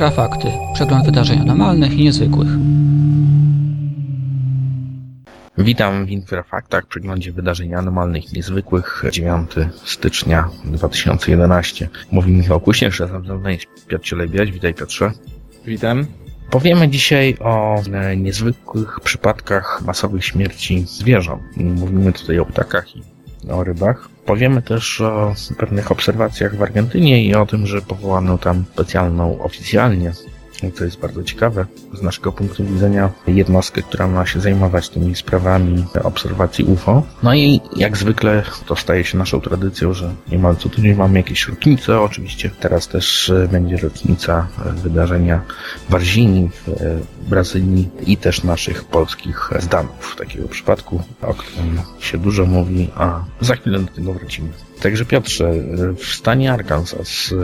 Infrafakty. 0.00 0.48
Przegląd 0.74 1.04
wydarzeń 1.04 1.40
anormalnych 1.40 1.92
i 1.92 2.04
niezwykłych. 2.04 2.48
Witam 5.58 6.06
w 6.06 6.10
Infrafaktach, 6.10 6.86
przeglądzie 6.86 7.32
wydarzeń 7.32 7.74
anormalnych 7.74 8.32
i 8.32 8.36
niezwykłych 8.36 9.04
9 9.12 9.50
stycznia 9.84 10.48
2011. 10.64 11.88
Mówi 12.12 12.32
Michał 12.32 12.60
Kuśnierz, 12.60 13.00
razem 13.00 13.26
ze 13.26 13.38
mną 13.38 13.48
jest 13.48 13.66
Piotr 13.88 14.04
Cielebiać. 14.04 14.52
Witaj 14.52 14.74
Piotrze. 14.74 15.12
Witam. 15.66 16.06
Powiemy 16.50 16.88
dzisiaj 16.88 17.36
o 17.40 17.82
e, 17.92 18.16
niezwykłych 18.16 19.00
przypadkach 19.00 19.82
masowych 19.86 20.24
śmierci 20.24 20.84
zwierząt. 20.86 21.42
Mówimy 21.56 22.12
tutaj 22.12 22.38
o 22.38 22.46
ptakach 22.46 22.96
i 22.96 23.02
o 23.48 23.64
rybach. 23.64 24.08
Powiemy 24.26 24.62
też 24.62 25.00
o 25.00 25.34
pewnych 25.58 25.92
obserwacjach 25.92 26.56
w 26.56 26.62
Argentynie 26.62 27.24
i 27.24 27.34
o 27.34 27.46
tym, 27.46 27.66
że 27.66 27.82
powołano 27.82 28.38
tam 28.38 28.64
specjalną 28.72 29.42
oficjalnie 29.42 30.12
co 30.74 30.84
jest 30.84 31.00
bardzo 31.00 31.22
ciekawe 31.22 31.66
z 31.94 32.02
naszego 32.02 32.32
punktu 32.32 32.64
widzenia, 32.64 33.10
jednostkę, 33.26 33.82
która 33.82 34.06
ma 34.06 34.26
się 34.26 34.40
zajmować 34.40 34.88
tymi 34.88 35.16
sprawami 35.16 35.84
obserwacji 36.02 36.64
UFO. 36.64 37.02
No 37.22 37.34
i 37.34 37.60
jak 37.76 37.96
zwykle 37.96 38.42
to 38.66 38.76
staje 38.76 39.04
się 39.04 39.18
naszą 39.18 39.40
tradycją, 39.40 39.92
że 39.92 40.14
niemal 40.32 40.56
co 40.56 40.68
tydzień 40.68 40.94
mamy 40.94 41.18
jakieś 41.18 41.48
rocznice. 41.48 42.00
Oczywiście 42.00 42.50
teraz 42.60 42.88
też 42.88 43.32
będzie 43.52 43.76
rocznica 43.76 44.48
wydarzenia 44.74 45.40
w 45.88 45.94
Arzini 45.94 46.50
w 46.66 47.28
Brazylii 47.28 47.88
i 48.06 48.16
też 48.16 48.44
naszych 48.44 48.84
polskich 48.84 49.50
zdanów 49.58 50.16
takiego 50.18 50.48
przypadku, 50.48 51.02
o 51.22 51.34
którym 51.34 51.80
się 52.00 52.18
dużo 52.18 52.46
mówi, 52.46 52.90
a 52.94 53.24
za 53.40 53.54
chwilę 53.54 53.78
do 53.78 53.92
tego 53.92 54.12
wrócimy. 54.12 54.48
Także 54.82 55.04
Piotrze, 55.04 55.52
w 55.96 56.04
stanie 56.04 56.52
Arkansas 56.52 57.34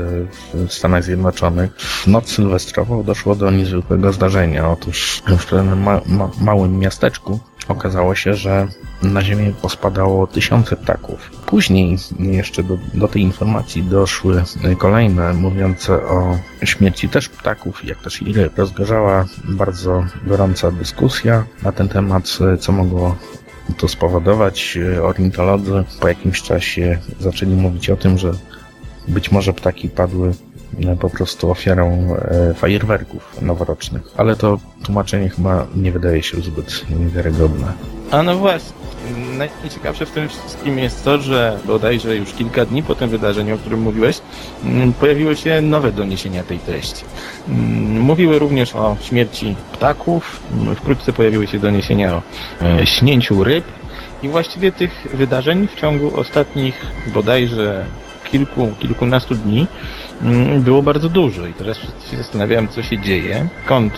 w 0.55 0.73
Stanach 0.73 1.05
Zjednoczonych 1.05 1.71
w 1.79 2.07
noc 2.07 2.29
sylwestrową 2.29 3.03
doszło 3.03 3.37
do 3.37 3.51
niezwykłego 3.51 4.13
zdarzenia. 4.13 4.71
Otóż 4.71 5.23
w 5.39 5.47
pewnym 5.47 5.83
ma 5.83 6.01
ma 6.07 6.31
małym 6.41 6.79
miasteczku 6.79 7.41
okazało 7.69 8.15
się, 8.15 8.35
że 8.35 8.67
na 9.03 9.23
ziemię 9.23 9.53
pospadało 9.63 10.27
tysiące 10.27 10.77
ptaków. 10.77 11.31
Później 11.47 11.97
jeszcze 12.19 12.63
do, 12.63 12.79
do 12.95 13.09
tej 13.09 13.23
informacji 13.23 13.83
doszły 13.83 14.45
kolejne, 14.79 15.33
mówiące 15.33 15.95
o 15.95 16.39
śmierci 16.65 17.09
też 17.09 17.29
ptaków, 17.29 17.85
jak 17.85 18.03
też 18.03 18.23
i 18.23 18.33
ryb. 18.33 18.59
Rozgorzała 18.59 19.27
bardzo 19.45 20.05
gorąca 20.27 20.71
dyskusja 20.71 21.45
na 21.63 21.73
ten 21.73 21.89
temat, 21.89 22.39
co 22.61 22.73
mogło 22.73 23.17
to 23.79 23.89
spowodować. 23.89 24.79
Ornitolodzy 25.03 25.85
po 26.01 26.09
jakimś 26.09 26.43
czasie 26.43 26.99
zaczęli 27.21 27.53
mówić 27.55 27.91
o 27.91 27.97
tym, 27.97 28.19
że 28.19 28.33
być 29.09 29.33
może 29.33 29.53
ptaki 29.53 29.89
padły 29.89 30.33
po 31.01 31.11
prostu 31.11 31.51
ofiarą 31.51 32.17
fajerwerków 32.55 33.43
noworocznych. 33.43 34.03
Ale 34.17 34.37
to 34.37 34.59
tłumaczenie 34.85 35.29
chyba 35.29 35.67
nie 35.77 35.93
wydaje 35.93 36.23
się 36.23 36.41
zbyt 36.41 36.85
wiarygodne. 37.15 37.73
A 38.11 38.23
no 38.23 38.37
właśnie, 38.37 38.73
najciekawsze 39.39 40.07
w 40.07 40.11
tym 40.11 40.29
wszystkim 40.29 40.79
jest 40.79 41.05
to, 41.05 41.19
że 41.19 41.59
bodajże 41.65 42.17
już 42.17 42.33
kilka 42.33 42.65
dni 42.65 42.83
po 42.83 42.95
tym 42.95 43.09
wydarzeniu, 43.09 43.55
o 43.55 43.59
którym 43.59 43.81
mówiłeś, 43.81 44.21
pojawiły 45.01 45.37
się 45.37 45.61
nowe 45.61 45.93
doniesienia 45.93 46.43
tej 46.43 46.59
treści. 46.59 47.05
Mówiły 47.89 48.39
również 48.39 48.75
o 48.75 48.97
śmierci 49.01 49.55
ptaków, 49.73 50.41
wkrótce 50.77 51.13
pojawiły 51.13 51.47
się 51.47 51.59
doniesienia 51.59 52.15
o 52.15 52.23
śnięciu 52.85 53.45
ryb 53.45 53.65
i 54.23 54.29
właściwie 54.29 54.73
tych 54.73 55.07
wydarzeń 55.15 55.69
w 55.69 55.81
ciągu 55.81 56.21
ostatnich 56.21 56.87
bodajże 57.15 57.85
kilku, 58.31 58.73
kilkunastu 58.79 59.35
dni 59.35 59.67
było 60.59 60.83
bardzo 60.83 61.09
dużo 61.09 61.47
i 61.47 61.53
teraz 61.53 61.79
wszyscy 61.79 62.11
się 62.11 62.17
zastanawiałem, 62.17 62.69
co 62.69 62.83
się 62.83 62.99
dzieje, 62.99 63.49
skąd 63.65 63.93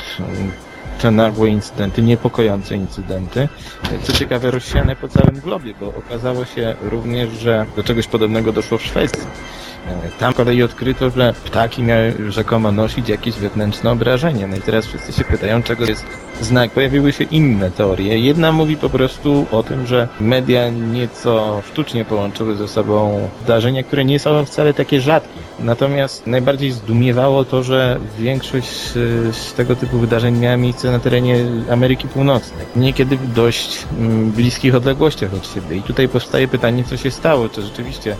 te 0.98 1.10
nagłe 1.10 1.48
incydenty, 1.48 2.02
niepokojące 2.02 2.76
incydenty, 2.76 3.48
co 4.02 4.12
ciekawe 4.12 4.50
rozsiane 4.50 4.96
po 4.96 5.08
całym 5.08 5.40
globie, 5.40 5.74
bo 5.80 5.86
okazało 5.86 6.44
się 6.44 6.76
również, 6.82 7.30
że 7.30 7.66
do 7.76 7.82
czegoś 7.82 8.06
podobnego 8.06 8.52
doszło 8.52 8.78
w 8.78 8.82
Szwecji. 8.82 9.22
Tam 10.18 10.32
z 10.32 10.36
kolei 10.36 10.62
odkryto, 10.62 11.10
że 11.10 11.34
ptaki 11.44 11.82
miały 11.82 12.14
rzekomo 12.28 12.72
nosić 12.72 13.08
jakieś 13.08 13.34
wewnętrzne 13.34 13.90
obrażenia. 13.90 14.46
No 14.46 14.56
i 14.56 14.60
teraz 14.60 14.86
wszyscy 14.86 15.12
się 15.12 15.24
pytają, 15.24 15.62
czego 15.62 15.84
jest 15.84 16.06
znak. 16.40 16.70
Pojawiły 16.70 17.12
się 17.12 17.24
inne 17.24 17.70
teorie. 17.70 18.18
Jedna 18.18 18.52
mówi 18.52 18.76
po 18.76 18.90
prostu 18.90 19.46
o 19.52 19.62
tym, 19.62 19.86
że 19.86 20.08
media 20.20 20.70
nieco 20.70 21.62
sztucznie 21.72 22.04
połączyły 22.04 22.56
ze 22.56 22.68
sobą 22.68 23.28
zdarzenia, 23.44 23.82
które 23.82 24.04
nie 24.04 24.18
są 24.18 24.44
wcale 24.44 24.74
takie 24.74 25.00
rzadkie. 25.00 25.40
Natomiast 25.60 26.26
najbardziej 26.26 26.72
zdumiewało 26.72 27.44
to, 27.44 27.62
że 27.62 28.00
większość 28.18 28.68
z 29.32 29.52
tego 29.56 29.76
typu 29.76 29.98
wydarzeń 29.98 30.38
miała 30.38 30.56
miejsce 30.56 30.90
na 30.90 30.98
terenie 30.98 31.36
Ameryki 31.70 32.08
Północnej. 32.08 32.66
Niekiedy 32.76 33.16
w 33.16 33.32
dość 33.32 33.86
bliskich 34.36 34.74
odległościach 34.74 35.34
od 35.34 35.54
siebie. 35.54 35.76
I 35.76 35.82
tutaj 35.82 36.08
powstaje 36.08 36.48
pytanie, 36.48 36.84
co 36.84 36.96
się 36.96 37.10
stało. 37.10 37.48
Czy 37.48 37.62
rzeczywiście 37.62 38.16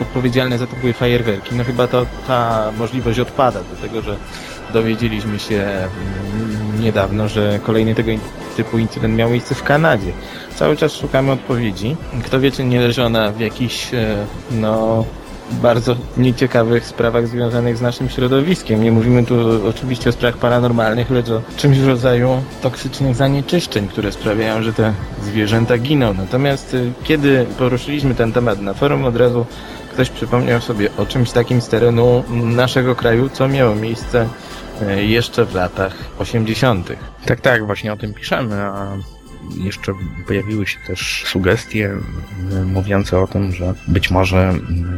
odpowiedzialne 0.00 0.58
za 0.58 0.66
to 0.66 0.76
były 0.76 0.92
fajerwerki. 0.92 1.54
No 1.54 1.64
chyba 1.64 1.86
to 1.86 2.06
ta 2.28 2.72
możliwość 2.78 3.18
odpada 3.18 3.60
do 3.60 3.88
tego, 3.88 4.02
że 4.02 4.16
dowiedzieliśmy 4.72 5.38
się 5.38 5.66
niedawno, 6.80 7.28
że 7.28 7.60
kolejny 7.62 7.94
tego 7.94 8.10
typu 8.56 8.78
incydent 8.78 9.16
miał 9.16 9.30
miejsce 9.30 9.54
w 9.54 9.62
Kanadzie. 9.62 10.12
Cały 10.56 10.76
czas 10.76 10.92
szukamy 10.92 11.32
odpowiedzi. 11.32 11.96
Kto 12.24 12.40
wie, 12.40 12.50
czy 12.50 12.64
nie 12.64 12.80
leży 12.80 13.04
ona 13.04 13.30
w 13.32 13.40
jakichś, 13.40 13.90
no, 14.50 15.04
bardzo 15.50 15.96
nieciekawych 16.16 16.86
sprawach 16.86 17.28
związanych 17.28 17.76
z 17.76 17.80
naszym 17.80 18.08
środowiskiem. 18.08 18.82
Nie 18.82 18.92
mówimy 18.92 19.26
tu 19.26 19.68
oczywiście 19.68 20.10
o 20.10 20.12
sprawach 20.12 20.36
paranormalnych, 20.36 21.10
lecz 21.10 21.30
o 21.30 21.42
czymś 21.56 21.78
w 21.78 21.88
rodzaju 21.88 22.42
toksycznych 22.62 23.16
zanieczyszczeń, 23.16 23.88
które 23.88 24.12
sprawiają, 24.12 24.62
że 24.62 24.72
te 24.72 24.92
zwierzęta 25.22 25.78
giną. 25.78 26.14
Natomiast 26.14 26.76
kiedy 27.04 27.46
poruszyliśmy 27.58 28.14
ten 28.14 28.32
temat 28.32 28.60
na 28.60 28.74
forum, 28.74 29.04
od 29.04 29.16
razu 29.16 29.46
ktoś 29.94 30.10
przypomniał 30.10 30.60
sobie 30.60 30.88
o 30.96 31.06
czymś 31.06 31.30
takim 31.30 31.60
z 31.60 31.68
terenu 31.68 32.24
naszego 32.30 32.96
kraju, 32.96 33.28
co 33.28 33.48
miało 33.48 33.74
miejsce 33.74 34.28
jeszcze 34.96 35.44
w 35.44 35.54
latach 35.54 35.96
80. 36.18 36.92
Tak, 37.26 37.40
tak, 37.40 37.66
właśnie 37.66 37.92
o 37.92 37.96
tym 37.96 38.14
piszemy, 38.14 38.62
a 38.62 38.96
jeszcze 39.56 39.92
pojawiły 40.26 40.66
się 40.66 40.78
też 40.86 41.24
sugestie 41.26 41.90
mówiące 42.66 43.18
o 43.18 43.26
tym, 43.26 43.52
że 43.52 43.74
być 43.88 44.10
może 44.10 44.54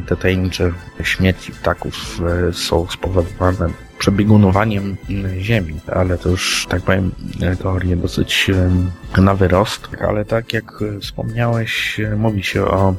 te 0.06 0.17
tajemnicze 0.17 0.73
śmierci 1.03 1.53
ptaków 1.53 2.21
są 2.53 2.87
spowodowane 2.91 3.69
przebiegunowaniem 3.99 4.97
ziemi, 5.41 5.75
ale 5.87 6.19
to 6.19 6.29
już, 6.29 6.67
tak 6.69 6.83
powiem, 6.83 7.11
teorie 7.62 7.97
dosyć 7.97 8.51
na 9.19 9.34
wyrost, 9.34 9.89
ale 10.09 10.25
tak 10.25 10.53
jak 10.53 10.73
wspomniałeś, 11.01 12.01
mówi 12.17 12.43
się 12.43 12.65
o, 12.65 12.95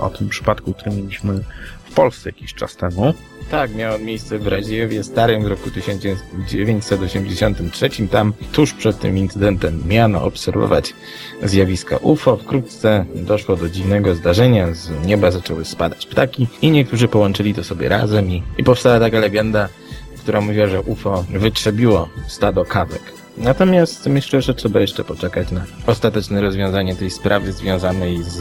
o 0.00 0.10
tym 0.10 0.28
przypadku, 0.28 0.74
który 0.74 0.96
mieliśmy 0.96 1.40
w 1.84 1.94
Polsce 1.94 2.28
jakiś 2.28 2.54
czas 2.54 2.76
temu. 2.76 3.14
Tak, 3.50 3.74
miało 3.74 3.98
miejsce 3.98 4.38
w 4.38 4.46
Radziewie 4.46 5.04
Starym 5.04 5.44
w 5.44 5.46
roku 5.46 5.70
1983. 5.70 7.90
Tam 8.10 8.32
tuż 8.52 8.72
przed 8.72 8.98
tym 8.98 9.18
incydentem 9.18 9.82
miano 9.86 10.24
obserwować 10.24 10.94
zjawiska 11.42 11.96
UFO. 11.96 12.36
Wkrótce 12.36 13.04
doszło 13.14 13.56
do 13.56 13.68
dziwnego 13.68 14.14
zdarzenia, 14.14 14.74
z 14.74 15.06
nieba 15.06 15.30
zaczęły 15.30 15.64
spadać 15.64 16.06
ptaki 16.06 16.46
i 16.62 16.70
niektórzy 16.70 17.08
połączyli 17.08 17.54
to 17.54 17.64
sobie 17.64 17.88
razem 17.88 18.30
i, 18.30 18.42
i 18.58 18.64
powstała 18.64 19.00
taka 19.00 19.18
legenda, 19.18 19.68
która 20.24 20.40
mówiła, 20.40 20.66
że 20.66 20.80
UFO 20.80 21.24
wytrzebiło 21.30 22.08
stado 22.26 22.64
kawek. 22.64 23.02
Natomiast 23.38 24.06
myślę, 24.06 24.42
że 24.42 24.54
trzeba 24.54 24.80
jeszcze 24.80 25.04
poczekać 25.04 25.50
na 25.50 25.64
ostateczne 25.86 26.40
rozwiązanie 26.40 26.96
tej 26.96 27.10
sprawy 27.10 27.52
związanej 27.52 28.22
z 28.22 28.38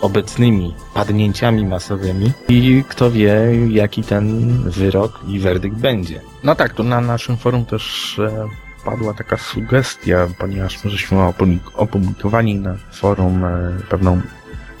obecnymi 0.00 0.74
padnięciami 0.94 1.66
masowymi 1.66 2.32
i 2.48 2.84
kto 2.88 3.10
wie, 3.10 3.36
jaki 3.70 4.02
ten 4.02 4.56
wyrok 4.70 5.20
i 5.28 5.38
werdykt 5.38 5.76
będzie. 5.76 6.20
No 6.44 6.54
tak, 6.54 6.74
tu 6.74 6.82
na 6.82 7.00
naszym 7.00 7.36
forum 7.36 7.64
też 7.64 8.18
e, 8.18 8.48
padła 8.84 9.14
taka 9.14 9.36
sugestia, 9.36 10.28
ponieważ 10.38 10.84
my 10.84 10.90
żeśmy 10.90 11.18
opublikowali 11.74 12.54
na 12.54 12.76
forum 12.92 13.44
e, 13.44 13.76
pewną 13.88 14.20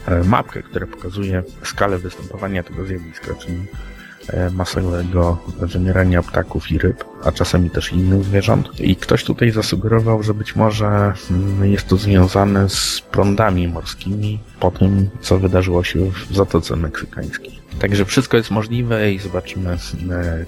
e, 0.06 0.24
mapkę, 0.24 0.62
która 0.62 0.86
pokazuje 0.86 1.42
skalę 1.64 1.98
występowania 1.98 2.62
tego 2.62 2.84
zjawiska, 2.84 3.34
czyli 3.34 3.56
masowego 4.52 5.38
wymierania 5.58 6.22
ptaków 6.22 6.70
i 6.70 6.78
ryb, 6.78 7.04
a 7.24 7.32
czasami 7.32 7.70
też 7.70 7.92
innych 7.92 8.24
zwierząt. 8.24 8.80
I 8.80 8.96
ktoś 8.96 9.24
tutaj 9.24 9.50
zasugerował, 9.50 10.22
że 10.22 10.34
być 10.34 10.56
może 10.56 11.12
jest 11.62 11.86
to 11.86 11.96
związane 11.96 12.68
z 12.68 13.02
prądami 13.10 13.68
morskimi 13.68 14.40
po 14.60 14.70
tym, 14.70 15.10
co 15.20 15.38
wydarzyło 15.38 15.84
się 15.84 16.10
w 16.10 16.36
Zatoce 16.36 16.76
Meksykańskiej. 16.76 17.56
Także 17.78 18.04
wszystko 18.04 18.36
jest 18.36 18.50
możliwe 18.50 19.12
i 19.12 19.18
zobaczymy, 19.18 19.76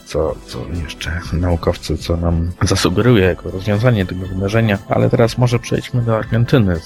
co, 0.04 0.34
co 0.46 0.58
jeszcze 0.82 1.20
naukowcy, 1.32 1.98
co 1.98 2.16
nam 2.16 2.50
zasugeruje 2.62 3.24
jako 3.24 3.50
rozwiązanie 3.50 4.06
tego 4.06 4.26
wydarzenia. 4.26 4.78
Ale 4.88 5.10
teraz 5.10 5.38
może 5.38 5.58
przejdźmy 5.58 6.02
do 6.02 6.16
Argentyny. 6.16 6.80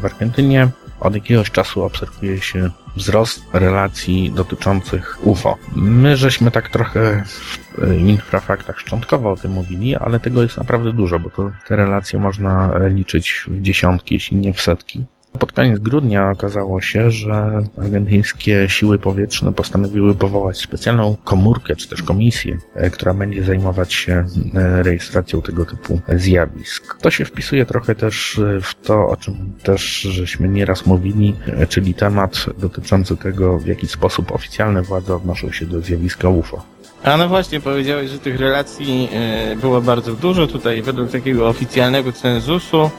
W 0.00 0.04
Argentynie 0.04 0.68
od 1.00 1.14
jakiegoś 1.14 1.50
czasu 1.50 1.82
obserwuje 1.82 2.40
się 2.40 2.70
wzrost 2.96 3.42
relacji 3.52 4.32
dotyczących 4.32 5.18
UFO. 5.22 5.56
My 5.76 6.16
żeśmy 6.16 6.50
tak 6.50 6.68
trochę 6.68 7.24
w 7.24 7.98
infrafaktach 7.98 8.80
szczątkowo 8.80 9.30
o 9.32 9.36
tym 9.36 9.52
mówili, 9.52 9.96
ale 9.96 10.20
tego 10.20 10.42
jest 10.42 10.56
naprawdę 10.56 10.92
dużo, 10.92 11.18
bo 11.18 11.30
to 11.30 11.50
te 11.68 11.76
relacje 11.76 12.18
można 12.18 12.70
liczyć 12.88 13.44
w 13.48 13.62
dziesiątki, 13.62 14.14
jeśli 14.14 14.36
nie 14.36 14.52
w 14.52 14.60
setki. 14.60 15.04
Pod 15.38 15.52
koniec 15.52 15.78
grudnia 15.78 16.30
okazało 16.30 16.80
się, 16.80 17.10
że 17.10 17.62
argentyńskie 17.78 18.68
siły 18.68 18.98
powietrzne 18.98 19.52
postanowiły 19.52 20.14
powołać 20.14 20.58
specjalną 20.58 21.16
komórkę, 21.24 21.76
czy 21.76 21.88
też 21.88 22.02
komisję, 22.02 22.58
e, 22.74 22.90
która 22.90 23.14
będzie 23.14 23.44
zajmować 23.44 23.92
się 23.92 24.24
e, 24.54 24.82
rejestracją 24.82 25.42
tego 25.42 25.64
typu 25.64 26.00
zjawisk. 26.08 26.96
To 27.00 27.10
się 27.10 27.24
wpisuje 27.24 27.66
trochę 27.66 27.94
też 27.94 28.38
e, 28.38 28.60
w 28.60 28.74
to, 28.74 29.08
o 29.08 29.16
czym 29.16 29.52
też 29.62 30.00
żeśmy 30.00 30.48
nieraz 30.48 30.86
mówili, 30.86 31.34
czyli 31.68 31.94
temat 31.94 32.46
dotyczący 32.58 33.16
tego, 33.16 33.58
w 33.58 33.66
jaki 33.66 33.86
sposób 33.86 34.32
oficjalne 34.32 34.82
władze 34.82 35.16
odnoszą 35.16 35.52
się 35.52 35.66
do 35.66 35.80
zjawiska 35.80 36.28
UFO. 36.28 36.79
A 37.04 37.16
no 37.16 37.28
właśnie, 37.28 37.60
powiedziałeś, 37.60 38.10
że 38.10 38.18
tych 38.18 38.40
relacji 38.40 39.08
było 39.56 39.80
bardzo 39.80 40.12
dużo. 40.12 40.46
Tutaj 40.46 40.82
według 40.82 41.10
takiego 41.10 41.48
oficjalnego 41.48 42.12
cenzusu 42.12 42.90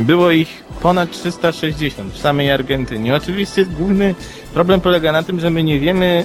było 0.00 0.30
ich 0.30 0.64
ponad 0.82 1.10
360 1.10 2.12
w 2.12 2.18
samej 2.18 2.50
Argentynie. 2.50 3.14
Oczywiście 3.14 3.66
główny 3.66 4.14
problem 4.54 4.80
polega 4.80 5.12
na 5.12 5.22
tym, 5.22 5.40
że 5.40 5.50
my 5.50 5.62
nie 5.62 5.80
wiemy 5.80 6.24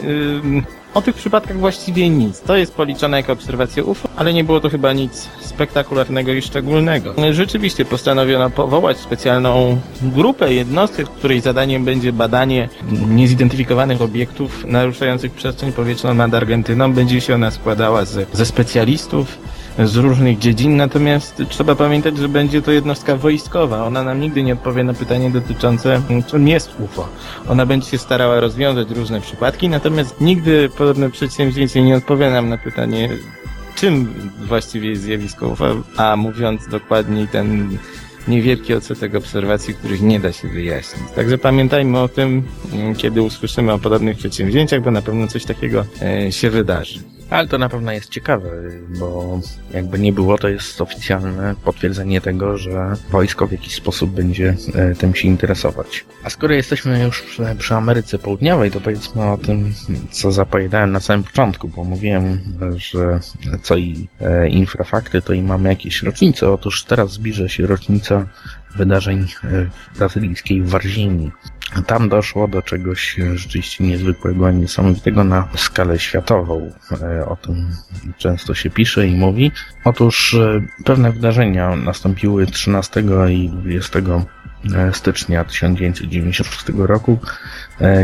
o 0.94 1.02
tych 1.02 1.16
przypadkach 1.16 1.58
właściwie 1.58 2.10
nic. 2.10 2.42
To 2.42 2.56
jest 2.56 2.74
policzone 2.74 3.18
jako 3.18 3.34
obserwacja 3.34 3.84
UFO, 3.84 4.10
ale 4.16 4.34
nie 4.34 4.44
było 4.44 4.60
to 4.60 4.70
chyba 4.70 4.94
nic 4.94 5.30
spektakularnego 5.40 6.34
i 6.34 6.42
szczególnego. 6.42 7.14
Rzeczywiście 7.32 7.86
postanowiono 7.86 8.50
powołać 8.50 8.98
specjalną 8.98 9.80
grupę 10.02 10.54
jednostek, 10.54 11.08
której 11.08 11.42
zadaniem 11.42 11.86
będzie 11.86 12.14
badanie 12.14 12.70
niezidentyfikowanych 13.08 14.02
obiektów 14.02 14.66
naruszających 14.66 15.32
przestrzeń 15.32 15.72
powietrzną 15.72 16.14
nad 16.14 16.34
Argentyną. 16.34 16.94
Będzie 16.94 17.22
się 17.22 17.36
ona 17.36 17.52
składała 17.52 18.06
ze, 18.06 18.26
ze 18.34 18.46
specjalistów, 18.46 19.38
z 19.80 19.96
różnych 19.96 20.40
dziedzin, 20.40 20.78
natomiast 20.78 21.44
trzeba 21.50 21.76
pamiętać, 21.76 22.18
że 22.18 22.30
będzie 22.30 22.62
to 22.62 22.72
jednostka 22.72 23.16
wojskowa. 23.16 23.86
Ona 23.86 24.04
nam 24.04 24.20
nigdy 24.20 24.44
nie 24.44 24.54
odpowie 24.54 24.84
na 24.84 24.94
pytanie 24.94 25.32
dotyczące, 25.32 26.02
czym 26.28 26.48
jest 26.48 26.80
UFO. 26.80 27.08
Ona 27.50 27.66
będzie 27.66 27.90
się 27.90 27.98
starała 27.98 28.40
rozwiązać 28.40 28.90
różne 28.90 29.22
przypadki, 29.22 29.70
natomiast 29.70 30.22
nigdy 30.22 30.70
podobne 30.78 31.10
przedsięwzięcie 31.10 31.82
nie 31.82 31.96
odpowie 31.96 32.30
nam 32.30 32.50
na 32.50 32.58
pytanie, 32.58 33.10
czym 33.76 34.14
właściwie 34.48 34.90
jest 34.90 35.02
zjawisko 35.02 35.48
UFO, 35.48 35.66
a 35.98 36.16
mówiąc 36.16 36.68
dokładniej 36.68 37.28
ten 37.28 37.78
niewielki 38.28 38.74
odsetek 38.74 39.16
obserwacji, 39.16 39.74
których 39.74 40.02
nie 40.02 40.20
da 40.20 40.32
się 40.32 40.48
wyjaśnić. 40.48 41.12
Także 41.16 41.38
pamiętajmy 41.38 42.00
o 42.00 42.08
tym, 42.08 42.44
kiedy 42.98 43.22
usłyszymy 43.22 43.74
o 43.74 43.80
podobnych 43.80 44.18
przedsięwzięciach, 44.18 44.82
bo 44.82 44.92
na 44.92 45.02
pewno 45.02 45.28
coś 45.28 45.46
takiego 45.46 45.86
e, 46.02 46.32
się 46.32 46.50
wydarzy. 46.50 47.00
Ale 47.32 47.48
to 47.48 47.58
na 47.58 47.70
pewno 47.70 47.92
jest 47.92 48.10
ciekawe, 48.10 48.50
bo 49.00 49.40
jakby 49.74 50.00
nie 50.00 50.14
było, 50.14 50.38
to 50.38 50.48
jest 50.50 50.82
oficjalne 50.82 51.56
potwierdzenie 51.64 52.22
tego, 52.22 52.58
że 52.58 52.96
wojsko 53.10 53.48
w 53.48 53.52
jakiś 53.52 53.76
sposób 53.76 54.12
będzie 54.12 54.56
e, 54.76 54.96
tym 54.96 55.16
się 55.16 55.28
interesować. 55.28 56.06
A 56.24 56.30
skoro 56.30 56.54
jesteśmy 56.54 57.04
już 57.04 57.40
przy 57.58 57.76
Ameryce 57.76 58.20
Południowej, 58.20 58.72
to 58.72 58.82
powiedzmy 58.82 59.32
o 59.32 59.38
tym, 59.38 59.74
co 60.12 60.32
zapowiadałem 60.32 60.92
na 60.92 61.00
samym 61.00 61.24
początku, 61.24 61.68
bo 61.68 61.84
mówiłem, 61.84 62.40
że 62.78 63.20
co 63.64 63.78
i 63.78 64.08
e, 64.22 64.50
infrafakty, 64.50 65.22
to 65.22 65.34
i 65.34 65.42
mamy 65.42 65.70
jakieś 65.70 66.04
rocznice. 66.04 66.52
Otóż 66.52 66.84
teraz 66.84 67.12
zbliża 67.12 67.50
się 67.50 67.68
rocznica 67.68 68.26
wydarzeń 68.76 69.28
e, 69.44 69.48
brazylijskiej 69.98 70.62
w 70.62 70.70
Warzini. 70.70 71.32
Tam 71.88 72.10
doszło 72.10 72.48
do 72.48 72.62
czegoś 72.62 73.16
rzeczywiście 73.34 73.84
niezwykłego, 73.84 74.52
niesamowitego 74.52 75.24
na 75.24 75.48
skalę 75.56 76.00
światową. 76.00 76.72
E, 77.02 77.26
o 77.26 77.36
tym 77.36 77.68
często 78.18 78.54
się 78.54 78.70
pisze 78.70 79.08
i 79.08 79.16
mówi. 79.16 79.52
Otóż 79.86 80.34
e, 80.34 80.62
pewne 80.86 81.12
wydarzenia 81.12 81.76
nastąpiły 81.76 82.46
13 82.46 83.04
i 83.30 83.50
20 83.50 84.00
stycznia 84.94 85.44
1996 85.44 86.66
roku, 86.78 87.20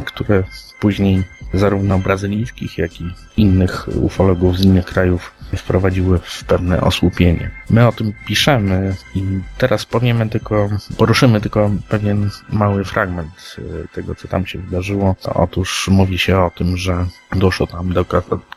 które 0.06 0.44
później 0.80 1.24
zarówno 1.54 2.00
brazylijskich, 2.00 2.78
jak 2.78 3.02
i 3.02 3.06
innych 3.38 3.88
ufologów 4.02 4.58
z 4.58 4.66
innych 4.66 4.86
krajów 4.86 5.37
wprowadziły 5.56 6.20
w 6.24 6.44
pewne 6.44 6.82
osłupienie. 6.82 7.52
My 7.70 7.88
o 7.88 7.92
tym 7.92 8.14
piszemy 8.28 8.96
i 9.16 9.24
teraz 9.58 9.86
powiemy 9.86 10.30
tylko, 10.30 10.70
poruszymy 10.98 11.42
tylko 11.42 11.72
pewien 11.90 12.30
mały 12.50 12.86
fragment 12.86 13.56
y, 13.60 13.88
tego, 13.94 14.16
co 14.16 14.28
tam 14.28 14.46
się 14.46 14.60
wydarzyło. 14.60 15.16
Otóż 15.24 15.88
mówi 15.92 16.18
się 16.18 16.40
o 16.40 16.50
tym, 16.50 16.78
że 16.78 17.06
doszło 17.36 17.68
tam 17.68 17.94
do 17.94 18.06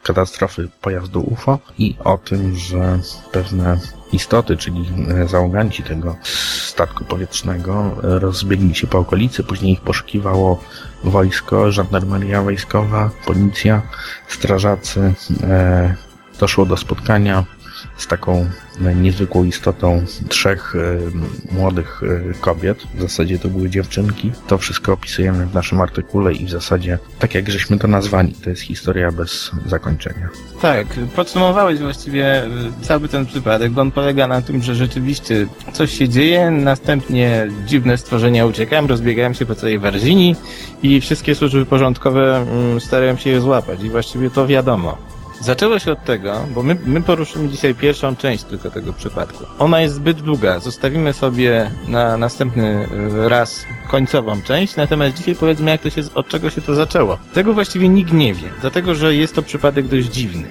katastrofy 0.02 0.69
pojazdu 0.81 1.20
UFO 1.20 1.58
i 1.78 1.96
o 2.04 2.19
tym, 2.19 2.56
że 2.56 2.98
pewne 3.32 3.78
istoty, 4.12 4.56
czyli 4.56 4.90
załoganci 5.26 5.82
tego 5.82 6.16
statku 6.66 7.04
powietrznego 7.04 7.96
rozbiegli 8.02 8.75
się 8.75 8.87
po 8.87 8.98
okolicy, 8.98 9.44
później 9.44 9.72
ich 9.72 9.81
poszukiwało 9.81 10.64
wojsko, 11.04 11.72
żandarmeria 11.72 12.42
wojskowa, 12.42 13.10
policja, 13.26 13.82
strażacy, 14.28 15.14
e, 15.42 15.94
doszło 16.40 16.66
do 16.66 16.76
spotkania 16.76 17.44
z 17.96 18.06
taką 18.06 18.46
niezwykłą 18.81 19.44
istotą 19.44 20.04
trzech 20.28 20.75
e, 20.76 21.54
młodych 21.54 22.02
e, 22.02 22.34
kobiet. 22.40 22.78
W 22.94 23.00
zasadzie 23.00 23.38
to 23.38 23.48
były 23.48 23.70
dziewczynki. 23.70 24.32
To 24.46 24.58
wszystko 24.58 24.92
opisujemy 24.92 25.46
w 25.46 25.54
naszym 25.54 25.81
artykule 25.81 26.32
i 26.32 26.46
w 26.46 26.50
zasadzie 26.50 26.98
tak 27.19 27.34
jak 27.34 27.50
żeśmy 27.50 27.78
to 27.78 27.88
nazwali, 27.88 28.32
to 28.32 28.50
jest 28.50 28.62
historia 28.62 29.12
bez 29.12 29.50
zakończenia. 29.66 30.28
Tak, 30.62 30.87
podsumowałeś 31.16 31.78
właściwie 31.78 32.44
e, 32.44 32.48
cały 32.82 33.08
ten 33.08 33.26
przypadek, 33.26 33.72
bo 33.72 33.81
on 33.81 33.90
polega 33.90 34.26
na 34.26 34.42
tym, 34.42 34.62
że 34.62 34.75
rzeczywiście 34.75 35.46
coś 35.72 35.98
się 35.98 36.08
dzieje, 36.08 36.50
następnie 36.50 37.48
dziwne 37.66 37.98
stworzenia 37.98 38.46
uciekają, 38.46 38.87
rozbiegają 38.87 39.32
się 39.32 39.46
po 39.46 39.54
całej 39.54 39.78
Warzini 39.78 40.37
i 40.82 41.00
wszystkie 41.00 41.34
służby 41.34 41.66
porządkowe 41.66 42.37
mm, 42.37 42.81
starają 42.81 43.16
się 43.16 43.31
je 43.31 43.40
złapać 43.40 43.82
i 43.82 43.90
właściwie 43.90 44.31
to 44.31 44.46
wiadomo. 44.46 45.09
Zaczęło 45.40 45.78
się 45.78 45.92
od 45.92 46.04
tego, 46.04 46.46
bo 46.54 46.62
my, 46.62 46.76
my 46.87 47.02
poruszymy 47.02 47.48
dzisiaj 47.48 47.75
pierwszą 47.75 48.16
część 48.16 48.44
tylko 48.44 48.70
tego 48.70 48.92
przypadku. 48.92 49.44
Ona 49.58 49.81
jest 49.81 49.94
zbyt 49.94 50.20
długa. 50.20 50.58
Zostawimy 50.58 51.12
sobie 51.12 51.70
na 51.88 52.16
następny 52.16 52.88
e, 53.23 53.28
raz 53.28 53.64
końcową 53.90 54.42
część, 54.42 54.76
natomiast 54.76 55.16
dzisiaj 55.16 55.35
powiedzmy, 55.35 55.70
jak 55.70 55.82
to 55.82 55.90
się, 55.90 56.02
od 56.14 56.28
czego 56.28 56.50
się 56.50 56.61
to 56.61 56.75
zaczęło. 56.75 57.18
Tego 57.35 57.54
właściwie 57.54 57.88
nikt 57.88 58.12
nie 58.12 58.35
wie, 58.35 58.49
dlatego 58.61 58.94
że 58.94 59.14
jest 59.14 59.35
to 59.35 59.42
przypadek 59.42 59.88
dość 59.88 60.06
dziwny. 60.06 60.49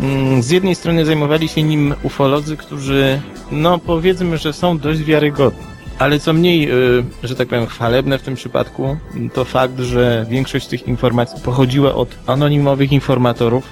Mm, 0.00 0.42
z 0.42 0.50
jednej 0.50 0.74
strony 0.74 1.04
zajmowali 1.04 1.48
się 1.48 1.62
nim 1.62 1.94
ufolodzy, 2.02 2.56
którzy, 2.56 3.20
no 3.50 3.78
powiedzmy, 3.78 4.38
że 4.38 4.52
są 4.52 4.78
dość 4.78 5.02
wiarygodni. 5.02 5.71
Ale 6.02 6.20
co 6.20 6.32
mniej, 6.32 6.70
y, 6.70 7.04
że 7.22 7.34
tak 7.36 7.48
powiem, 7.48 7.66
chwalebne 7.66 8.18
w 8.18 8.22
tym 8.22 8.34
przypadku, 8.34 8.96
to 9.34 9.44
fakt, 9.44 9.78
że 9.78 10.26
większość 10.30 10.66
tych 10.66 10.88
informacji 10.88 11.40
pochodziła 11.40 11.94
od 11.94 12.08
anonimowych 12.26 12.92
informatorów, 12.92 13.64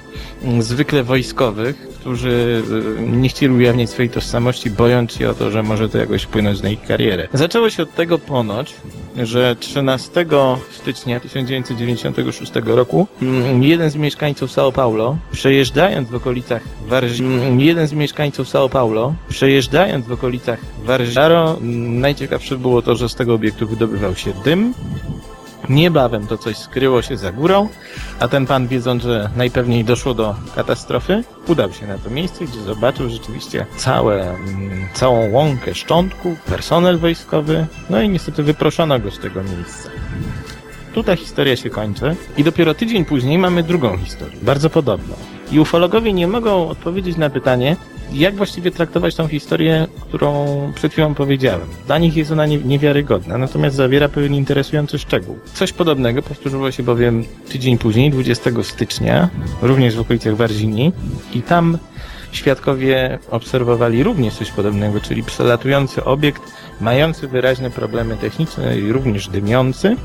mm, 0.43 0.61
zwykle 0.61 1.03
wojskowych, 1.03 1.87
którzy 2.01 2.63
y, 2.99 3.01
nie 3.01 3.29
chcieli 3.29 3.53
ujawniać 3.53 3.89
swojej 3.89 4.09
tożsamości, 4.09 4.69
bojąc 4.69 5.13
się 5.13 5.29
o 5.29 5.33
to, 5.33 5.51
że 5.51 5.63
może 5.63 5.89
to 5.89 5.97
jakoś 5.97 6.23
wpłynąć 6.23 6.61
na 6.61 6.69
ich 6.69 6.81
karierę. 6.81 7.27
Zaczęło 7.33 7.69
się 7.69 7.83
od 7.83 7.95
tego 7.95 8.19
ponoć, 8.19 8.75
że 9.23 9.55
13 9.59 10.25
stycznia 10.71 11.19
1996 11.19 12.51
roku 12.65 13.07
mm, 13.21 13.63
jeden 13.63 13.89
z 13.89 13.95
mieszkańców 13.95 14.51
São 14.51 14.71
Paulo, 14.71 15.17
przejeżdżając 15.31 16.09
w 16.09 16.15
okolicach 16.15 16.61
Warzaro, 16.87 17.25
mm, 17.25 17.59
jeden 17.59 17.87
z 17.87 17.93
mieszkańców 17.93 18.47
São 18.47 18.69
Paulo, 18.69 19.13
przejeżdżając 19.29 20.07
w 20.07 20.11
okolicach 20.11 20.59
Warzaro, 20.83 21.57
mm, 21.57 21.99
najciekawsze 21.99 22.57
było 22.57 22.81
to, 22.81 22.95
że 22.95 23.09
z 23.09 23.15
tego 23.15 23.33
obiektu 23.33 23.67
wydobywał 23.67 24.15
się 24.15 24.33
dym, 24.45 24.73
Niebawem 25.69 26.27
to 26.27 26.37
coś 26.37 26.57
skryło 26.57 27.01
się 27.01 27.17
za 27.17 27.31
górą, 27.31 27.69
a 28.19 28.27
ten 28.27 28.45
pan, 28.45 28.67
wiedząc, 28.67 29.03
że 29.03 29.29
najpewniej 29.35 29.85
doszło 29.85 30.13
do 30.13 30.35
katastrofy, 30.55 31.23
udał 31.47 31.73
się 31.73 31.87
na 31.87 31.97
to 31.97 32.09
miejsce, 32.09 32.45
gdzie 32.45 32.61
zobaczył 32.61 33.09
rzeczywiście 33.09 33.65
całe, 33.77 34.29
mm, 34.29 34.87
całą 34.93 35.31
łąkę 35.31 35.75
szczątków, 35.75 36.41
personel 36.41 36.97
wojskowy, 36.97 37.67
no 37.89 38.01
i 38.01 38.09
niestety 38.09 38.43
wyproszono 38.43 38.99
go 38.99 39.11
z 39.11 39.19
tego 39.19 39.43
miejsca. 39.43 39.89
Tu 40.93 41.03
ta 41.03 41.15
historia 41.15 41.55
się 41.55 41.69
kończy 41.69 42.15
i 42.37 42.43
dopiero 42.43 42.73
tydzień 42.73 43.05
później 43.05 43.37
mamy 43.37 43.63
drugą 43.63 43.97
historię, 43.97 44.37
bardzo 44.41 44.69
podobną. 44.69 45.15
I 45.51 45.59
ufologowie 45.59 46.13
nie 46.13 46.27
mogą 46.27 46.69
odpowiedzieć 46.69 47.17
na 47.17 47.29
pytanie, 47.29 47.75
jak 48.13 48.35
właściwie 48.35 48.71
traktować 48.71 49.15
tą 49.15 49.27
historię, 49.27 49.87
którą 50.01 50.45
przed 50.75 50.91
chwilą 50.91 51.15
powiedziałem. 51.15 51.67
Dla 51.85 51.97
nich 51.97 52.15
jest 52.15 52.31
ona 52.31 52.45
niewiarygodna, 52.45 53.37
natomiast 53.37 53.75
zawiera 53.75 54.09
pewien 54.09 54.35
interesujący 54.35 54.99
szczegół. 54.99 55.39
Coś 55.53 55.73
podobnego 55.73 56.21
powtórzyło 56.21 56.71
się 56.71 56.83
bowiem 56.83 57.25
tydzień 57.49 57.77
później, 57.77 58.11
20 58.11 58.51
stycznia, 58.63 59.29
również 59.61 59.95
w 59.95 59.99
okolicach 59.99 60.35
Warzini 60.35 60.91
i 61.33 61.41
tam 61.41 61.77
świadkowie 62.31 63.19
obserwowali 63.31 64.03
również 64.03 64.33
coś 64.33 64.51
podobnego, 64.51 64.99
czyli 64.99 65.23
przelatujący 65.23 66.03
obiekt 66.03 66.41
mający 66.81 67.27
wyraźne 67.27 67.69
problemy 67.69 68.17
techniczne 68.17 68.79
i 68.79 68.91
również 68.91 69.27
dymiący. 69.27 69.95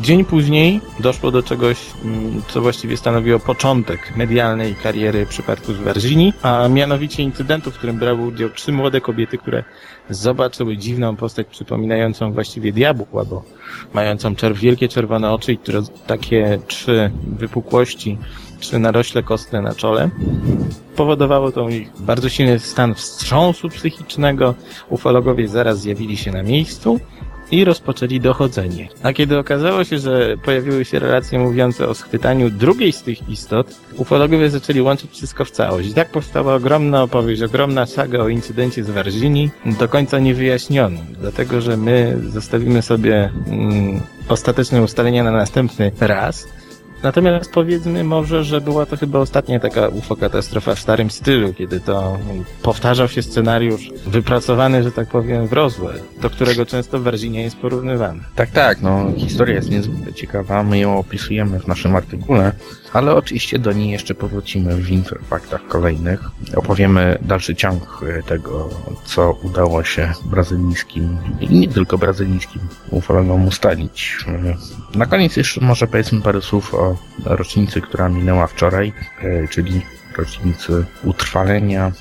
Dzień 0.00 0.24
później 0.24 0.80
doszło 1.00 1.30
do 1.30 1.42
czegoś, 1.42 1.78
mm, 2.04 2.42
co 2.48 2.60
właściwie 2.60 2.96
stanowiło 2.96 3.38
początek 3.38 4.16
medialnej 4.16 4.74
kariery 4.74 5.26
przypadku 5.26 5.72
z 5.72 5.76
Warzini, 5.76 6.32
a 6.42 6.68
mianowicie 6.68 7.22
incydentu, 7.22 7.70
w 7.70 7.74
którym 7.74 7.98
brały 7.98 8.26
udział 8.26 8.50
trzy 8.50 8.72
młode 8.72 9.00
kobiety, 9.00 9.38
które 9.38 9.64
zobaczyły 10.10 10.76
dziwną 10.76 11.16
postać 11.16 11.46
przypominającą 11.46 12.32
właściwie 12.32 12.72
diabła, 12.72 13.24
bo 13.24 13.42
mającą 13.94 14.36
czerw, 14.36 14.58
wielkie 14.58 14.88
czerwone 14.88 15.32
oczy 15.32 15.52
i 15.52 15.58
które, 15.58 15.82
takie 16.06 16.58
trzy 16.66 17.10
wypukłości, 17.26 18.18
trzy 18.60 18.78
narośle 18.78 19.22
kostne 19.22 19.62
na 19.62 19.74
czole. 19.74 20.10
Powodowało 20.96 21.52
to 21.52 21.68
ich 21.68 21.88
bardzo 22.00 22.28
silny 22.28 22.58
stan 22.58 22.94
wstrząsu 22.94 23.68
psychicznego. 23.68 24.54
Ufologowie 24.88 25.48
zaraz 25.48 25.80
zjawili 25.80 26.16
się 26.16 26.32
na 26.32 26.42
miejscu 26.42 27.00
i 27.50 27.64
rozpoczęli 27.64 28.20
dochodzenie. 28.20 28.88
A 29.02 29.12
kiedy 29.12 29.38
okazało 29.38 29.84
się, 29.84 29.98
że 29.98 30.36
pojawiły 30.44 30.84
się 30.84 30.98
relacje 30.98 31.38
mówiące 31.38 31.88
o 31.88 31.94
schwytaniu 31.94 32.50
drugiej 32.50 32.92
z 32.92 33.02
tych 33.02 33.28
istot, 33.28 33.74
ufologowie 33.96 34.50
zaczęli 34.50 34.80
łączyć 34.80 35.10
wszystko 35.10 35.44
w 35.44 35.50
całość. 35.50 35.88
I 35.88 35.94
tak 35.94 36.10
powstała 36.10 36.54
ogromna 36.54 37.02
opowieść, 37.02 37.42
ogromna 37.42 37.86
saga 37.86 38.18
o 38.18 38.28
incydencie 38.28 38.84
z 38.84 38.90
Warzini, 38.90 39.50
do 39.66 39.88
końca 39.88 40.18
niewyjaśnionym, 40.18 41.06
dlatego 41.20 41.60
że 41.60 41.76
my 41.76 42.18
zostawimy 42.28 42.82
sobie 42.82 43.30
mm, 43.46 44.00
ostateczne 44.28 44.82
ustalenia 44.82 45.24
na 45.24 45.32
następny 45.32 45.92
raz, 46.00 46.48
Natomiast 47.02 47.52
powiedzmy 47.52 48.04
może, 48.04 48.44
że 48.44 48.60
była 48.60 48.86
to 48.86 48.96
chyba 48.96 49.18
ostatnia 49.18 49.60
taka 49.60 49.88
UFO 49.88 50.16
katastrofa 50.16 50.74
w 50.74 50.78
starym 50.78 51.10
stylu, 51.10 51.54
kiedy 51.54 51.80
to 51.80 52.18
powtarzał 52.62 53.08
się 53.08 53.22
scenariusz 53.22 53.90
wypracowany, 54.06 54.82
że 54.82 54.92
tak 54.92 55.08
powiem, 55.08 55.46
w 55.46 55.52
Roswell, 55.52 56.00
do 56.20 56.30
którego 56.30 56.66
często 56.66 57.00
Warzinia 57.00 57.40
jest 57.40 57.56
porównywany. 57.56 58.20
Tak, 58.34 58.50
tak, 58.50 58.80
no 58.82 59.06
historia 59.16 59.54
jest 59.54 59.70
niezwykle 59.70 60.12
ciekawa, 60.12 60.62
my 60.62 60.78
ją 60.78 60.98
opisujemy 60.98 61.60
w 61.60 61.66
naszym 61.66 61.96
artykule, 61.96 62.52
ale 62.92 63.14
oczywiście 63.14 63.58
do 63.58 63.72
niej 63.72 63.90
jeszcze 63.90 64.14
powrócimy 64.14 64.76
w 64.76 64.90
interfaktach 64.90 65.66
kolejnych. 65.66 66.20
Opowiemy 66.56 67.18
dalszy 67.22 67.54
ciąg 67.54 68.00
e, 68.02 68.22
tego, 68.22 68.70
co 69.04 69.32
udało 69.42 69.84
się 69.84 70.12
brazylijskim 70.24 71.18
i 71.40 71.48
nie 71.48 71.68
tylko 71.68 71.98
brazylijskim 71.98 72.62
ufologom 72.90 73.46
ustalić. 73.46 74.16
E, 74.94 74.98
na 74.98 75.06
koniec 75.06 75.36
jeszcze 75.36 75.60
może 75.60 75.86
powiedzmy 75.86 76.20
parę 76.20 76.42
słów 76.42 76.74
o 76.74 76.96
rocznicy, 77.24 77.80
która 77.80 78.08
minęła 78.08 78.46
wczoraj, 78.46 78.92
e, 79.22 79.48
czyli 79.48 79.82
rocznicy 80.16 80.84
utrwalenia 81.04 81.92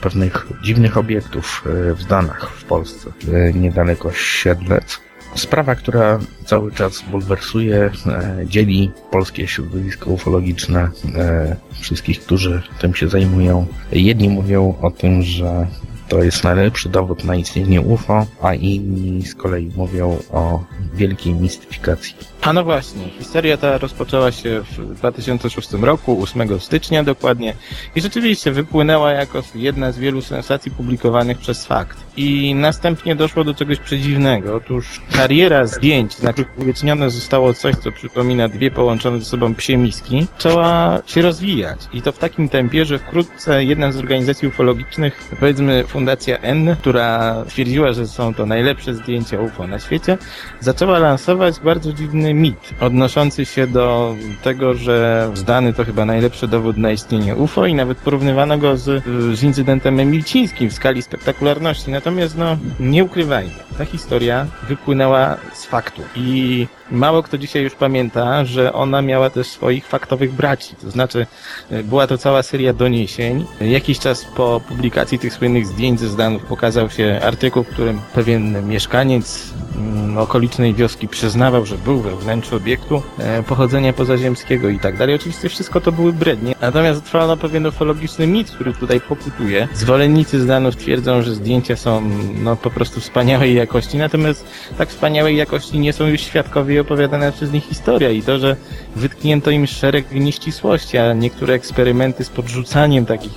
pewnych 0.00 0.46
dziwnych 0.62 0.96
obiektów 0.96 1.64
w 1.94 2.04
Danach 2.04 2.50
w 2.50 2.64
Polsce, 2.64 3.10
niedaleko 3.54 4.12
Siedlec. 4.12 5.07
Sprawa, 5.34 5.74
która 5.74 6.18
cały 6.44 6.72
czas 6.72 7.02
bulwersuje, 7.10 7.90
e, 8.06 8.46
dzieli 8.46 8.90
polskie 9.10 9.48
środowisko 9.48 10.10
ufologiczne, 10.10 10.90
e, 11.14 11.56
wszystkich, 11.80 12.20
którzy 12.20 12.62
tym 12.78 12.94
się 12.94 13.08
zajmują. 13.08 13.66
Jedni 13.92 14.28
mówią 14.28 14.74
o 14.82 14.90
tym, 14.90 15.22
że 15.22 15.66
to 16.08 16.22
jest 16.22 16.44
najlepszy 16.44 16.88
dowód 16.88 17.24
na 17.24 17.36
istnienie 17.36 17.80
UFO, 17.80 18.26
a 18.42 18.54
inni 18.54 19.26
z 19.26 19.34
kolei 19.34 19.70
mówią 19.76 20.18
o 20.32 20.64
wielkiej 20.94 21.34
mistyfikacji. 21.34 22.14
A 22.42 22.52
no 22.52 22.64
właśnie, 22.64 23.08
historia 23.08 23.56
ta 23.56 23.78
rozpoczęła 23.78 24.32
się 24.32 24.60
w 24.60 24.94
2006 24.94 25.72
roku, 25.72 26.22
8 26.22 26.60
stycznia 26.60 27.04
dokładnie 27.04 27.54
i 27.94 28.00
rzeczywiście 28.00 28.52
wypłynęła 28.52 29.12
jako 29.12 29.42
jedna 29.54 29.92
z 29.92 29.98
wielu 29.98 30.22
sensacji 30.22 30.70
publikowanych 30.70 31.38
przez 31.38 31.66
Fakt. 31.66 31.98
I 32.16 32.54
następnie 32.54 33.16
doszło 33.16 33.44
do 33.44 33.54
czegoś 33.54 33.78
przedziwnego. 33.78 34.56
Otóż 34.56 35.00
kariera 35.12 35.66
zdjęć, 35.66 36.22
na 36.22 36.32
których 36.32 36.58
uwiecznione 36.58 37.10
zostało 37.10 37.54
coś, 37.54 37.76
co 37.76 37.92
przypomina 37.92 38.48
dwie 38.48 38.70
połączone 38.70 39.18
ze 39.18 39.24
sobą 39.24 39.54
psie 39.54 39.76
miski, 39.76 40.26
zaczęła 40.36 40.98
się 41.06 41.22
rozwijać. 41.22 41.78
I 41.92 42.02
to 42.02 42.12
w 42.12 42.18
takim 42.18 42.48
tempie, 42.48 42.84
że 42.84 42.98
wkrótce 42.98 43.64
jedna 43.64 43.92
z 43.92 43.96
organizacji 43.96 44.48
ufologicznych, 44.48 45.28
powiedzmy 45.40 45.84
Fundacja 45.88 46.38
N, 46.38 46.76
która 46.80 47.36
twierdziła, 47.48 47.92
że 47.92 48.06
są 48.06 48.34
to 48.34 48.46
najlepsze 48.46 48.94
zdjęcia 48.94 49.40
UFO 49.40 49.66
na 49.66 49.78
świecie, 49.78 50.18
zaczęła 50.60 50.98
lansować 50.98 51.60
bardzo 51.60 51.92
dziwny 51.92 52.34
mit 52.38 52.74
odnoszący 52.80 53.44
się 53.44 53.66
do 53.66 54.16
tego, 54.42 54.74
że 54.74 55.30
zdany 55.34 55.72
to 55.72 55.84
chyba 55.84 56.04
najlepszy 56.04 56.48
dowód 56.48 56.76
na 56.76 56.90
istnienie 56.90 57.36
UFO 57.36 57.66
i 57.66 57.74
nawet 57.74 57.98
porównywano 57.98 58.58
go 58.58 58.76
z, 58.76 59.04
z 59.38 59.42
incydentem 59.42 60.00
emilcińskim 60.00 60.70
w 60.70 60.72
skali 60.72 61.02
spektakularności. 61.02 61.90
Natomiast 61.90 62.38
no, 62.38 62.56
nie 62.80 63.04
ukrywajmy, 63.04 63.50
ta 63.78 63.84
historia 63.84 64.46
wypłynęła 64.68 65.36
z 65.52 65.64
faktu 65.64 66.02
i 66.16 66.66
mało 66.90 67.22
kto 67.22 67.38
dzisiaj 67.38 67.62
już 67.62 67.74
pamięta, 67.74 68.44
że 68.44 68.72
ona 68.72 69.02
miała 69.02 69.30
też 69.30 69.46
swoich 69.46 69.86
faktowych 69.86 70.32
braci. 70.32 70.76
To 70.76 70.90
znaczy, 70.90 71.26
e, 71.70 71.82
była 71.82 72.06
to 72.06 72.18
cała 72.18 72.42
seria 72.42 72.72
doniesień. 72.72 73.44
Jakiś 73.60 73.98
czas 73.98 74.24
po 74.24 74.60
publikacji 74.68 75.18
tych 75.18 75.32
słynnych 75.32 75.66
zdjęć 75.66 76.00
ze 76.00 76.08
Zdanów 76.08 76.42
pokazał 76.42 76.90
się 76.90 77.20
artykuł, 77.24 77.62
w 77.62 77.68
którym 77.68 78.00
pewien 78.14 78.68
mieszkaniec 78.68 79.50
mm, 79.76 80.18
okolicznej 80.18 80.74
wioski 80.74 81.08
przyznawał, 81.08 81.66
że 81.66 81.78
był 81.78 82.00
we 82.00 82.16
wnętrzu 82.16 82.56
obiektu 82.56 83.02
e, 83.18 83.42
pochodzenia 83.42 83.92
pozaziemskiego 83.92 84.68
i 84.68 84.78
tak 84.78 84.96
dalej. 84.96 85.14
Oczywiście 85.14 85.48
wszystko 85.48 85.80
to 85.80 85.92
były 85.92 86.12
brednie. 86.12 86.54
Natomiast 86.60 87.04
trwano 87.04 87.36
pewien 87.36 87.66
ufologiczny 87.66 88.26
mit, 88.26 88.50
który 88.50 88.72
tutaj 88.72 89.00
pokutuje. 89.00 89.68
Zwolennicy 89.74 90.40
Zdanów 90.40 90.76
twierdzą, 90.76 91.22
że 91.22 91.34
zdjęcia 91.34 91.76
są 91.76 92.02
no, 92.42 92.56
po 92.56 92.70
prostu 92.70 93.00
wspaniałej 93.00 93.54
jakości, 93.54 93.96
natomiast 93.98 94.46
tak 94.78 94.88
wspaniałej 94.88 95.36
jakości 95.36 95.78
nie 95.78 95.92
są 95.92 96.06
już 96.06 96.20
świadkowie 96.20 96.77
opowiadana 96.80 97.32
przez 97.32 97.52
nich 97.52 97.64
historia 97.64 98.10
i 98.10 98.22
to, 98.22 98.38
że 98.38 98.56
wytknięto 98.96 99.50
im 99.50 99.66
szereg 99.66 100.12
nieścisłości, 100.12 100.98
a 100.98 101.12
niektóre 101.12 101.54
eksperymenty 101.54 102.24
z 102.24 102.28
podrzucaniem 102.28 103.06
takich 103.06 103.32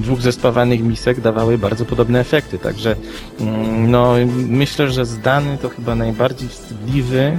dwóch 0.00 0.20
zespawanych 0.20 0.82
misek 0.82 1.20
dawały 1.20 1.58
bardzo 1.58 1.84
podobne 1.84 2.20
efekty. 2.20 2.58
Także 2.58 2.96
mm, 3.40 3.90
no, 3.90 4.14
myślę, 4.48 4.90
że 4.90 5.06
zdany 5.06 5.58
to 5.58 5.68
chyba 5.68 5.94
najbardziej 5.94 6.48
wstydliwy 6.48 7.38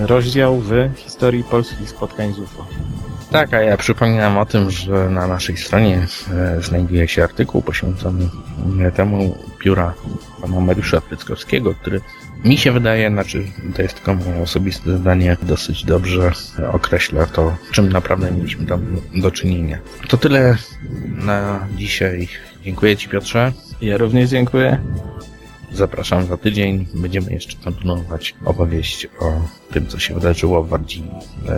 rozdział 0.00 0.60
w 0.60 0.90
historii 0.96 1.44
polskich 1.44 1.90
spotkań 1.90 2.34
z 2.34 2.38
UFO. 2.38 2.66
Tak, 3.30 3.54
a 3.54 3.62
ja 3.62 3.76
przypominam 3.76 4.38
o 4.38 4.46
tym, 4.46 4.70
że 4.70 5.10
na 5.10 5.26
naszej 5.26 5.56
stronie 5.56 6.06
e, 6.34 6.62
znajduje 6.62 7.08
się 7.08 7.24
artykuł 7.24 7.62
poświęcony 7.62 8.28
temu 8.96 9.38
pióra 9.58 9.94
pana 10.42 10.60
Mariusza 10.60 11.00
Pryckowskiego, 11.00 11.74
który 11.74 12.00
mi 12.44 12.58
się 12.58 12.72
wydaje, 12.72 13.10
znaczy 13.10 13.44
to 13.76 13.82
jest 13.82 13.94
tylko 13.94 14.14
moje 14.14 14.42
osobiste 14.42 14.98
zdanie, 14.98 15.36
dosyć 15.42 15.84
dobrze 15.84 16.32
określa 16.72 17.26
to, 17.26 17.56
czym 17.72 17.88
naprawdę 17.88 18.30
mieliśmy 18.30 18.66
tam 18.66 18.96
do 19.14 19.30
czynienia. 19.30 19.78
To 20.08 20.16
tyle 20.16 20.56
na 21.14 21.66
dzisiaj. 21.76 22.28
Dziękuję 22.62 22.96
Ci 22.96 23.08
Piotrze. 23.08 23.52
Ja 23.80 23.96
również 23.96 24.30
dziękuję. 24.30 24.78
Zapraszam 25.72 26.26
za 26.26 26.36
tydzień. 26.36 26.86
Będziemy 26.94 27.32
jeszcze 27.32 27.56
kontynuować 27.64 28.34
opowieść 28.44 29.06
o 29.20 29.32
tym, 29.72 29.86
co 29.86 29.98
się 29.98 30.14
wydarzyło 30.14 30.62
w 30.62 30.68
Wardzini 30.68 31.10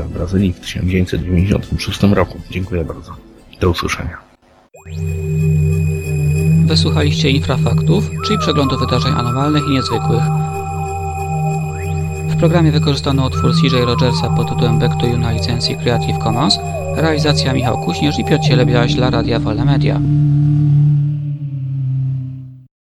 w 0.04 0.08
Brazylii 0.08 0.52
w 0.52 0.60
1996 0.60 2.02
roku. 2.02 2.38
Dziękuję 2.50 2.84
bardzo. 2.84 3.16
Do 3.60 3.70
usłyszenia. 3.70 4.18
Wysłuchaliście 6.66 7.30
infrafaktów, 7.30 8.10
czyli 8.26 8.38
przeglądu 8.38 8.78
wydarzeń 8.78 9.12
anormalnych 9.12 9.62
i 9.68 9.70
niezwykłych. 9.70 10.22
W 12.28 12.36
programie 12.38 12.72
wykorzystano 12.72 13.26
utwór 13.26 13.52
CJ 13.54 13.76
Rogersa 13.84 14.30
pod 14.30 14.48
tytułem 14.48 14.78
Back 14.78 15.00
to 15.00 15.06
You 15.06 15.18
na 15.18 15.32
licencji 15.32 15.76
Creative 15.76 16.18
Commons, 16.18 16.58
realizacja 16.96 17.52
Michał 17.52 17.78
Kuśnierz 17.78 18.18
i 18.18 18.24
Piotr 18.24 18.44
Cielebiaś 18.44 18.94
dla 18.94 19.10
Radia 19.10 19.38
Wolne 19.38 19.64
Media. 19.64 20.00